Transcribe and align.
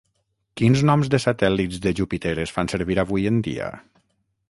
Quins 0.61 0.81
noms 0.91 1.11
de 1.15 1.19
satèl·lits 1.27 1.83
de 1.85 1.95
Júpiter 2.01 2.35
es 2.47 2.57
fan 2.59 2.75
servir 2.75 3.01
avui 3.07 3.33
en 3.35 3.43
dia? 3.51 3.73